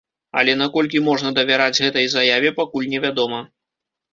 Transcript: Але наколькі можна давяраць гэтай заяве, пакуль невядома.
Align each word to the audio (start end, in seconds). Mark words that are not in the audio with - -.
Але 0.39 0.53
наколькі 0.61 1.01
можна 1.09 1.33
давяраць 1.39 1.75
гэтай 1.83 2.09
заяве, 2.15 2.53
пакуль 2.59 2.91
невядома. 2.95 3.47